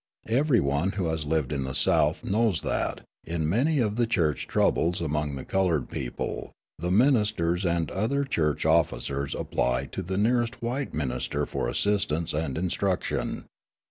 [0.29, 4.47] Every one who has lived in the South knows that, in many of the church
[4.47, 10.59] troubles among the coloured people, the ministers and other church officers apply to the nearest
[10.59, 13.45] white minister for assistance and instruction.